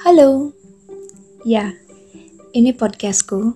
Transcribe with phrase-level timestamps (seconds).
[0.00, 0.56] Halo.
[1.44, 1.76] Ya,
[2.56, 3.52] ini podcastku.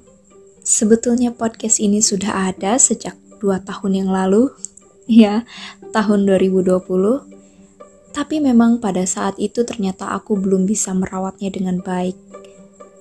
[0.61, 4.53] Sebetulnya podcast ini sudah ada sejak 2 tahun yang lalu.
[5.09, 5.49] Ya,
[5.97, 6.85] tahun 2020.
[8.13, 12.21] Tapi memang pada saat itu ternyata aku belum bisa merawatnya dengan baik.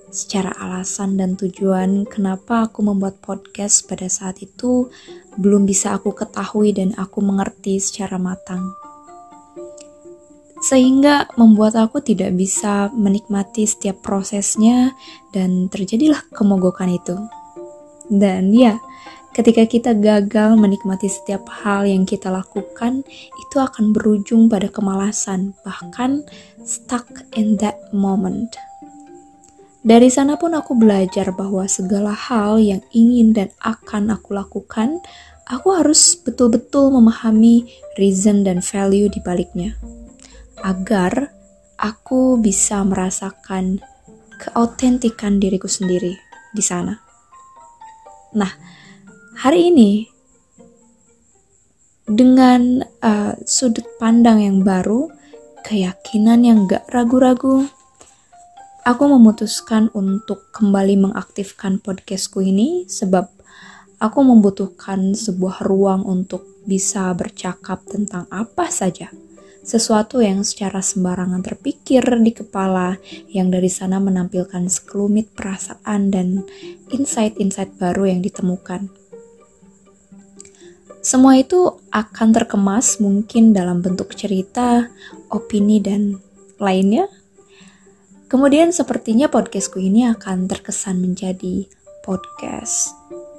[0.08, 4.88] Secara alasan dan tujuan kenapa aku membuat podcast pada saat itu
[5.36, 8.72] belum bisa aku ketahui dan aku mengerti secara matang
[10.64, 14.96] sehingga membuat aku tidak bisa menikmati setiap prosesnya
[15.36, 17.20] dan terjadilah kemogokan itu.
[18.08, 18.80] Dan ya,
[19.36, 23.04] ketika kita gagal menikmati setiap hal yang kita lakukan,
[23.44, 26.24] itu akan berujung pada kemalasan, bahkan
[26.64, 28.56] stuck in that moment.
[29.84, 34.96] Dari sana pun aku belajar bahwa segala hal yang ingin dan akan aku lakukan,
[35.44, 37.68] aku harus betul-betul memahami
[38.00, 39.76] reason dan value di baliknya
[40.62, 41.34] agar
[41.80, 43.82] aku bisa merasakan
[44.38, 46.14] keautentikan diriku sendiri
[46.54, 46.94] di sana.
[48.34, 48.50] Nah,
[49.38, 49.90] hari ini
[52.04, 55.08] dengan uh, sudut pandang yang baru,
[55.64, 57.64] keyakinan yang gak ragu-ragu,
[58.84, 63.32] aku memutuskan untuk kembali mengaktifkan podcastku ini sebab
[63.96, 69.08] aku membutuhkan sebuah ruang untuk bisa bercakap tentang apa saja
[69.64, 73.00] sesuatu yang secara sembarangan terpikir di kepala,
[73.32, 76.44] yang dari sana menampilkan sekelumit perasaan dan
[76.92, 78.92] insight-insight baru yang ditemukan.
[81.04, 84.88] Semua itu akan terkemas mungkin dalam bentuk cerita,
[85.32, 86.20] opini, dan
[86.60, 87.08] lainnya.
[88.28, 91.68] Kemudian sepertinya podcastku ini akan terkesan menjadi
[92.04, 92.92] podcast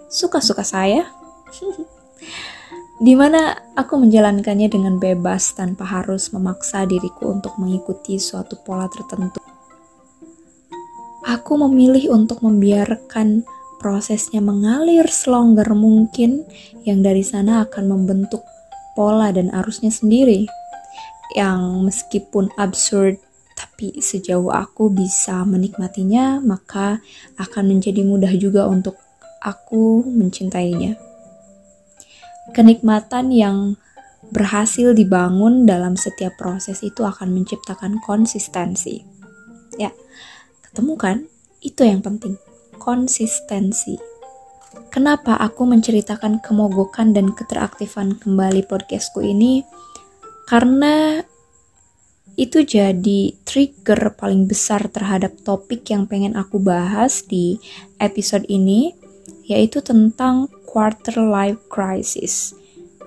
[0.09, 1.09] suka-suka saya.
[2.95, 9.43] di mana aku menjalankannya dengan bebas tanpa harus memaksa diriku untuk mengikuti suatu pola tertentu.
[11.27, 13.43] Aku memilih untuk membiarkan
[13.83, 16.47] prosesnya mengalir selonggar mungkin
[16.87, 18.47] yang dari sana akan membentuk
[18.95, 20.47] pola dan arusnya sendiri.
[21.35, 23.19] Yang meskipun absurd
[23.59, 27.03] tapi sejauh aku bisa menikmatinya, maka
[27.35, 28.95] akan menjadi mudah juga untuk
[29.43, 31.04] aku mencintainya
[32.55, 33.75] kenikmatan yang
[34.31, 39.03] berhasil dibangun dalam setiap proses itu akan menciptakan konsistensi.
[39.75, 39.91] Ya,
[40.63, 41.17] ketemu kan?
[41.59, 42.39] Itu yang penting,
[42.79, 43.99] konsistensi.
[44.87, 49.67] Kenapa aku menceritakan kemogokan dan keteraktifan kembali podcastku ini?
[50.47, 51.19] Karena
[52.35, 57.59] itu jadi trigger paling besar terhadap topik yang pengen aku bahas di
[57.99, 58.95] episode ini,
[59.45, 62.57] yaitu tentang quarter life crisis,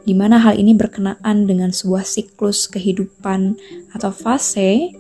[0.06, 3.58] di mana hal ini berkenaan dengan sebuah siklus kehidupan
[3.92, 4.94] atau fase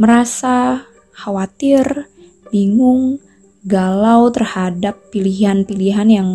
[0.00, 2.08] merasa khawatir,
[2.48, 3.18] bingung,
[3.66, 6.30] galau terhadap pilihan-pilihan yang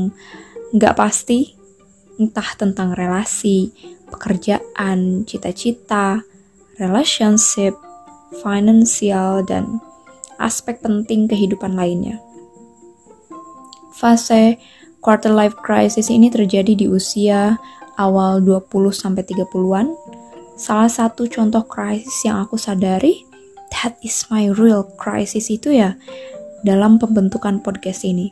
[0.76, 1.56] nggak pasti,
[2.20, 3.72] entah tentang relasi,
[4.12, 6.22] pekerjaan, cita-cita,
[6.76, 7.78] relationship,
[8.44, 9.80] finansial, dan
[10.42, 12.20] aspek penting kehidupan lainnya.
[14.02, 14.58] Fase
[15.02, 17.58] Quarter life crisis ini terjadi di usia
[17.98, 19.94] awal 20 sampai 30-an.
[20.58, 23.26] Salah satu contoh krisis yang aku sadari,
[23.74, 25.98] that is my real crisis itu ya
[26.62, 28.30] dalam pembentukan podcast ini.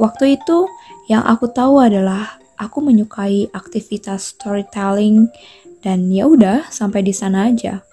[0.00, 0.64] Waktu itu
[1.12, 5.28] yang aku tahu adalah aku menyukai aktivitas storytelling
[5.84, 7.84] dan ya udah sampai di sana aja.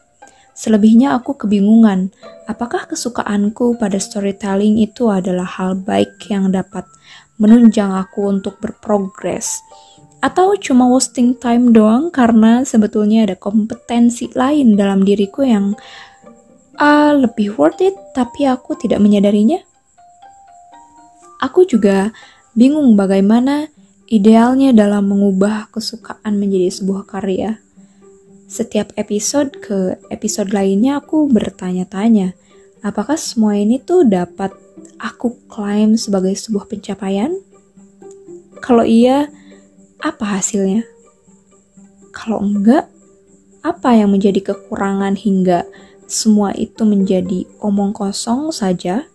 [0.61, 2.13] Selebihnya aku kebingungan,
[2.45, 6.85] apakah kesukaanku pada storytelling itu adalah hal baik yang dapat
[7.41, 9.57] menunjang aku untuk berprogres
[10.22, 15.73] atau cuma wasting time doang karena sebetulnya ada kompetensi lain dalam diriku yang
[16.78, 19.57] uh, lebih worth it tapi aku tidak menyadarinya.
[21.41, 22.13] Aku juga
[22.53, 23.66] bingung bagaimana
[24.05, 27.57] idealnya dalam mengubah kesukaan menjadi sebuah karya.
[28.51, 32.35] Setiap episode ke episode lainnya aku bertanya-tanya,
[32.84, 34.52] apakah semua ini tuh dapat
[34.99, 37.31] aku klaim sebagai sebuah pencapaian?
[38.59, 39.31] Kalau iya,
[40.03, 40.84] apa hasilnya?
[42.11, 42.91] Kalau enggak,
[43.64, 45.64] apa yang menjadi kekurangan hingga
[46.11, 49.08] semua itu menjadi omong kosong saja?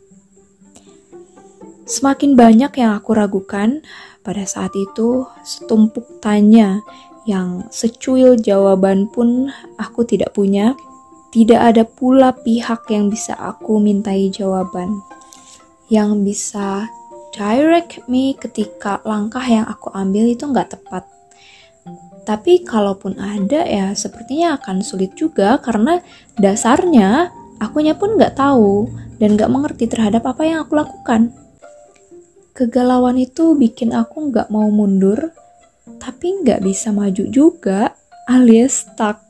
[1.84, 3.84] Semakin banyak yang aku ragukan,
[4.26, 6.82] pada saat itu setumpuk tanya
[7.31, 10.75] yang secuil jawaban pun aku tidak punya.
[11.31, 15.05] Tidak ada pula pihak yang bisa aku mintai jawaban
[15.87, 16.90] yang bisa
[17.31, 21.05] direct me ketika langkah yang aku ambil itu nggak tepat.
[22.26, 26.02] Tapi kalaupun ada ya sepertinya akan sulit juga karena
[26.34, 27.31] dasarnya
[27.62, 28.90] akunya pun nggak tahu
[29.22, 31.31] dan nggak mengerti terhadap apa yang aku lakukan.
[32.56, 35.37] Kegalauan itu bikin aku nggak mau mundur,
[36.00, 37.93] tapi nggak bisa maju juga,
[38.25, 39.20] alias stuck.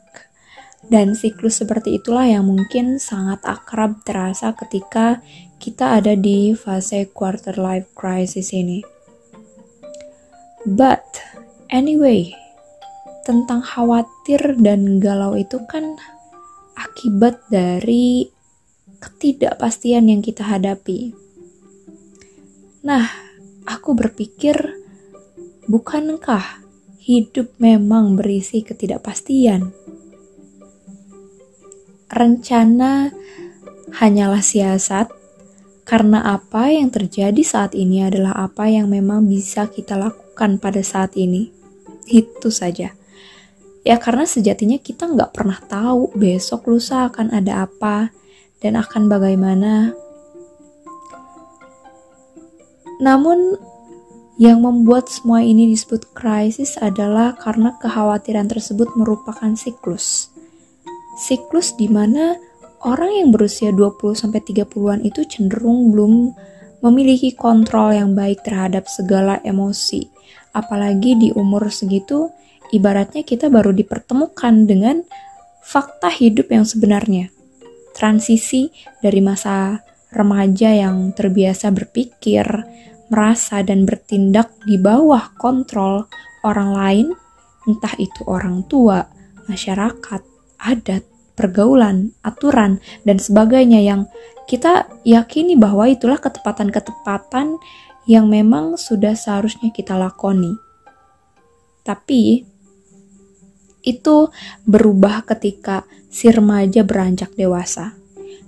[0.87, 5.19] Dan siklus seperti itulah yang mungkin sangat akrab terasa ketika
[5.59, 8.79] kita ada di fase quarter life crisis ini.
[10.63, 11.03] But
[11.67, 12.31] anyway,
[13.27, 15.99] tentang khawatir dan galau itu kan
[16.79, 18.31] akibat dari
[19.03, 21.26] ketidakpastian yang kita hadapi.
[22.85, 23.09] Nah,
[23.65, 24.53] aku berpikir,
[25.65, 26.61] bukankah
[27.01, 29.73] hidup memang berisi ketidakpastian?
[32.07, 33.11] Rencana
[33.97, 35.11] hanyalah siasat,
[35.87, 41.15] karena apa yang terjadi saat ini adalah apa yang memang bisa kita lakukan pada saat
[41.15, 41.47] ini.
[42.07, 42.91] Itu saja.
[43.87, 48.11] Ya karena sejatinya kita nggak pernah tahu besok lusa akan ada apa
[48.59, 49.95] dan akan bagaimana.
[52.97, 53.57] Namun
[54.37, 60.29] yang membuat semua ini disebut krisis adalah karena kekhawatiran tersebut merupakan siklus.
[61.17, 62.37] Siklus di mana
[62.85, 66.37] orang yang berusia 20-30an itu cenderung belum
[66.85, 70.05] memiliki kontrol yang baik terhadap segala emosi.
[70.53, 72.29] Apalagi di umur segitu,
[72.69, 75.01] ibaratnya kita baru dipertemukan dengan
[75.65, 77.33] fakta hidup yang sebenarnya.
[77.97, 78.69] Transisi
[79.01, 79.81] dari masa
[80.17, 82.43] remaja yang terbiasa berpikir,
[83.13, 86.09] merasa, dan bertindak di bawah kontrol
[86.41, 87.07] orang lain,
[87.69, 89.05] entah itu orang tua,
[89.45, 90.21] masyarakat,
[90.57, 91.05] adat,
[91.37, 94.09] pergaulan, aturan, dan sebagainya yang
[94.49, 97.61] kita yakini bahwa itulah ketepatan-ketepatan
[98.07, 100.55] yang memang sudah seharusnya kita lakoni.
[101.83, 102.43] Tapi
[103.83, 104.17] itu
[104.67, 107.95] berubah ketika si remaja beranjak dewasa.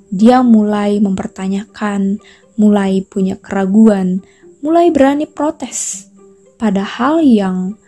[0.10, 2.18] Dia mulai mempertanyakan,
[2.58, 4.26] mulai punya keraguan,
[4.60, 6.10] mulai berani protes.
[6.60, 7.80] Padahal yang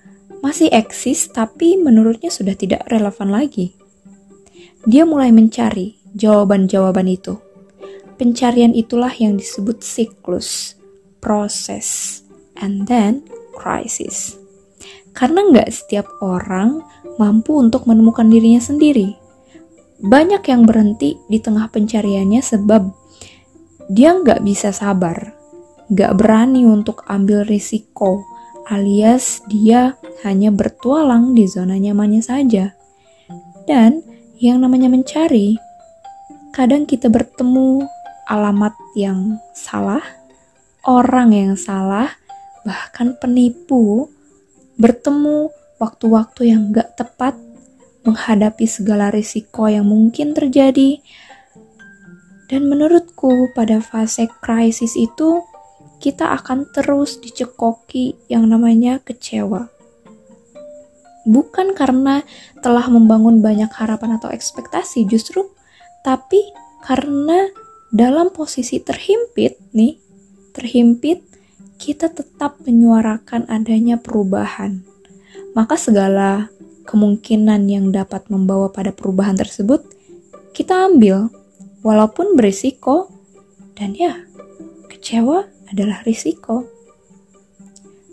[0.42, 3.78] masih eksis tapi menurutnya sudah tidak relevan lagi.
[4.88, 7.38] Dia mulai mencari jawaban-jawaban itu.
[8.18, 10.78] Pencarian itulah yang disebut siklus,
[11.22, 12.22] proses,
[12.58, 14.38] and then crisis.
[15.14, 16.82] Karena nggak setiap orang
[17.22, 19.21] mampu untuk menemukan dirinya sendiri.
[20.02, 22.90] Banyak yang berhenti di tengah pencariannya sebab
[23.86, 25.38] dia nggak bisa sabar,
[25.94, 28.26] nggak berani untuk ambil risiko,
[28.66, 29.94] alias dia
[30.26, 32.74] hanya bertualang di zona nyamannya saja.
[33.70, 34.02] Dan
[34.42, 35.60] yang namanya mencari,
[36.50, 37.86] kadang kita bertemu
[38.26, 40.02] alamat yang salah,
[40.82, 42.10] orang yang salah,
[42.66, 44.10] bahkan penipu,
[44.82, 47.38] bertemu waktu-waktu yang gak tepat,
[48.08, 51.02] menghadapi segala risiko yang mungkin terjadi.
[52.52, 55.40] Dan menurutku pada fase krisis itu,
[56.04, 59.72] kita akan terus dicekoki yang namanya kecewa.
[61.24, 62.26] Bukan karena
[62.60, 65.48] telah membangun banyak harapan atau ekspektasi justru,
[66.02, 66.42] tapi
[66.84, 67.48] karena
[67.94, 69.96] dalam posisi terhimpit nih,
[70.52, 71.24] terhimpit,
[71.78, 74.92] kita tetap menyuarakan adanya perubahan
[75.54, 76.48] maka segala
[76.86, 79.86] kemungkinan yang dapat membawa pada perubahan tersebut
[80.52, 81.32] kita ambil
[81.82, 83.10] walaupun berisiko
[83.74, 84.20] dan ya
[84.92, 86.68] kecewa adalah risiko.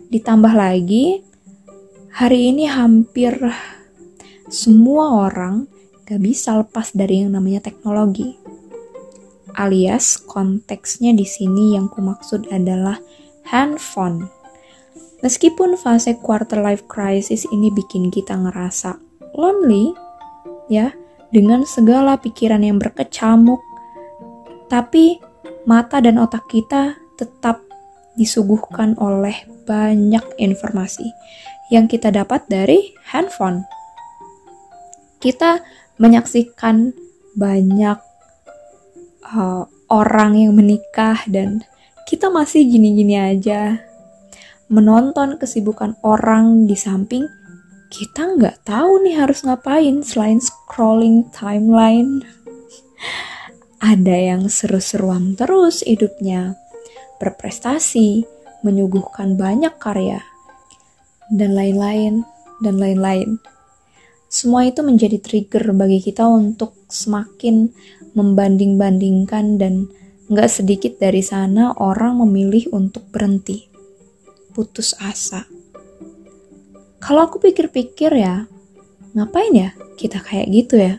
[0.09, 1.21] Ditambah lagi
[2.15, 3.37] hari ini hampir
[4.49, 5.69] semua orang
[6.09, 8.41] gak bisa lepas dari yang namanya teknologi.
[9.59, 12.97] Alias konteksnya di sini yang kumaksud adalah
[13.51, 14.31] handphone
[15.19, 18.95] Meskipun fase quarter life crisis ini bikin kita ngerasa
[19.35, 19.91] lonely,
[20.71, 20.95] ya,
[21.35, 23.59] dengan segala pikiran yang berkecamuk,
[24.71, 25.19] tapi
[25.67, 27.61] mata dan otak kita tetap
[28.15, 29.35] disuguhkan oleh
[29.67, 31.11] banyak informasi
[31.69, 33.67] yang kita dapat dari handphone.
[35.19, 35.59] Kita
[35.99, 36.95] menyaksikan
[37.35, 37.99] banyak
[39.35, 41.67] uh, orang yang menikah dan
[42.07, 43.88] kita masih gini-gini aja
[44.69, 47.25] menonton kesibukan orang di samping,
[47.89, 52.21] kita nggak tahu nih harus ngapain selain scrolling timeline.
[53.81, 56.53] Ada yang seru-seruan terus hidupnya,
[57.17, 58.29] berprestasi,
[58.61, 60.21] menyuguhkan banyak karya,
[61.33, 62.29] dan lain-lain,
[62.61, 63.41] dan lain-lain.
[64.29, 67.73] Semua itu menjadi trigger bagi kita untuk semakin
[68.13, 69.89] membanding-bandingkan dan
[70.29, 73.68] nggak sedikit dari sana orang memilih untuk berhenti
[74.59, 75.47] putus asa.
[76.99, 78.51] Kalau aku pikir-pikir ya,
[79.15, 80.99] ngapain ya kita kayak gitu ya?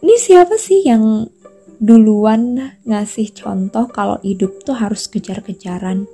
[0.00, 1.28] Ini siapa sih yang
[1.76, 2.56] duluan
[2.88, 6.08] ngasih contoh kalau hidup tuh harus kejar-kejaran.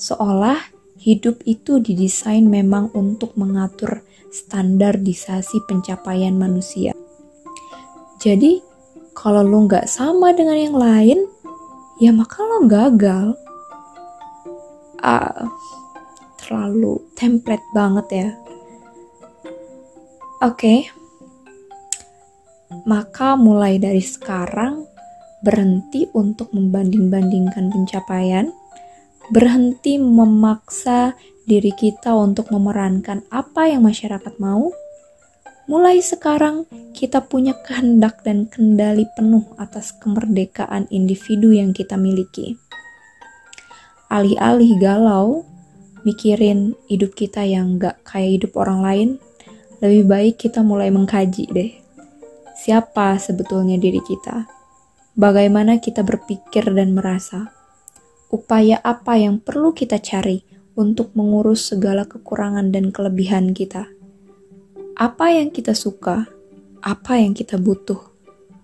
[0.00, 4.00] Seolah hidup itu didesain memang untuk mengatur
[4.32, 6.96] standarisasi pencapaian manusia.
[8.24, 8.64] Jadi,
[9.12, 11.28] kalau lo nggak sama dengan yang lain,
[12.00, 13.43] ya maka lo gagal.
[15.04, 15.52] Uh,
[16.40, 18.28] terlalu template banget ya.
[20.40, 20.56] Oke.
[20.56, 20.78] Okay
[22.82, 24.82] maka mulai dari sekarang
[25.46, 28.50] berhenti untuk membanding-bandingkan pencapaian,
[29.30, 31.14] berhenti memaksa
[31.46, 34.74] diri kita untuk memerankan apa yang masyarakat mau.
[35.64, 42.60] Mulai sekarang, kita punya kehendak dan kendali penuh atas kemerdekaan individu yang kita miliki.
[44.12, 45.44] Alih-alih galau,
[46.04, 49.08] mikirin hidup kita yang gak kayak hidup orang lain,
[49.80, 51.72] lebih baik kita mulai mengkaji deh.
[52.54, 54.46] Siapa sebetulnya diri kita,
[55.18, 57.50] bagaimana kita berpikir dan merasa,
[58.30, 60.44] upaya apa yang perlu kita cari
[60.74, 63.90] untuk mengurus segala kekurangan dan kelebihan kita,
[64.94, 66.30] apa yang kita suka,
[66.84, 67.98] apa yang kita butuh,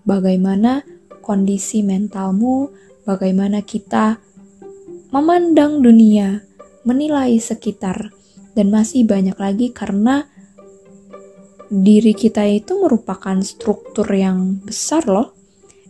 [0.07, 0.87] bagaimana
[1.21, 2.71] kondisi mentalmu,
[3.03, 4.23] bagaimana kita
[5.11, 6.47] memandang dunia,
[6.87, 8.15] menilai sekitar,
[8.55, 10.27] dan masih banyak lagi karena
[11.71, 15.35] diri kita itu merupakan struktur yang besar loh,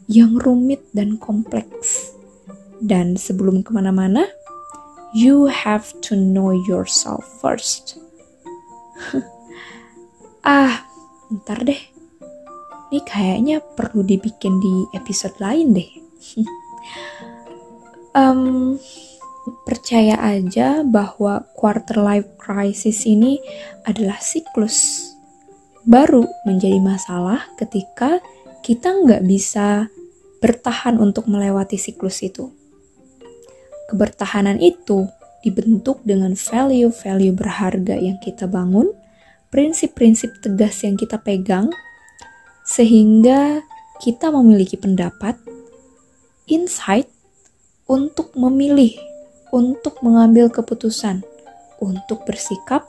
[0.09, 2.17] yang rumit dan kompleks.
[2.81, 4.25] Dan sebelum ke mana-mana,
[5.12, 8.00] you have to know yourself first.
[10.49, 10.85] ah,
[11.29, 11.81] ntar deh.
[12.91, 15.91] Ini kayaknya perlu dibikin di episode lain deh.
[18.19, 18.77] um,
[19.64, 23.40] percaya aja bahwa quarter life crisis ini
[23.88, 25.11] adalah siklus
[25.88, 28.20] baru menjadi masalah ketika
[28.61, 29.88] kita nggak bisa
[30.40, 32.52] bertahan untuk melewati siklus itu.
[33.88, 35.09] Kebertahanan itu
[35.40, 38.92] dibentuk dengan value-value berharga yang kita bangun,
[39.49, 41.73] prinsip-prinsip tegas yang kita pegang,
[42.62, 43.64] sehingga
[43.99, 45.37] kita memiliki pendapat,
[46.47, 47.09] insight
[47.88, 48.94] untuk memilih,
[49.50, 51.23] untuk mengambil keputusan,
[51.83, 52.87] untuk bersikap,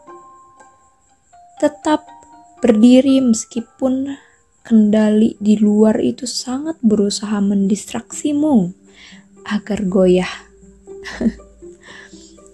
[1.62, 2.06] tetap
[2.62, 4.18] berdiri meskipun
[4.62, 8.74] kendali di luar itu sangat berusaha mendistraksimu
[9.46, 10.34] agar goyah.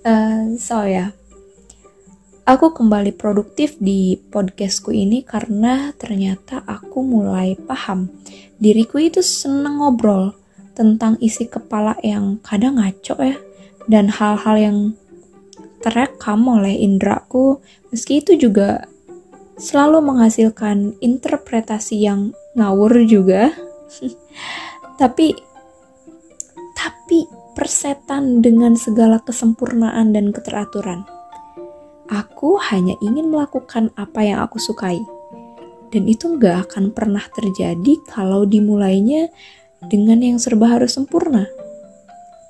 [0.08, 1.10] uh, so ya, yeah.
[2.48, 8.08] aku kembali produktif di podcastku ini karena ternyata aku mulai paham
[8.58, 10.34] diriku itu seneng ngobrol
[10.74, 13.38] tentang isi kepala yang kadang ngaco ya
[13.88, 14.78] dan hal-hal yang
[15.80, 18.84] terekam oleh indraku meski itu juga
[19.58, 23.50] selalu menghasilkan interpretasi yang ngawur juga.
[25.02, 25.34] tapi
[26.78, 27.26] tapi
[27.58, 31.08] persetan dengan segala kesempurnaan dan keteraturan.
[32.08, 35.02] Aku hanya ingin melakukan apa yang aku sukai.
[35.88, 39.32] Dan itu nggak akan pernah terjadi kalau dimulainya
[39.88, 41.48] dengan yang serba harus sempurna.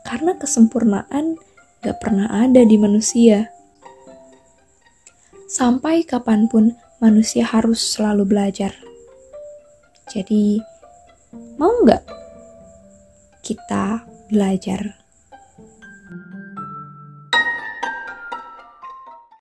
[0.08, 1.36] Karena kesempurnaan
[1.84, 3.52] gak pernah ada di manusia.
[5.52, 6.72] Sampai kapan pun
[7.04, 8.72] manusia harus selalu belajar.
[10.08, 10.64] Jadi,
[11.60, 12.04] mau nggak
[13.44, 15.07] kita belajar?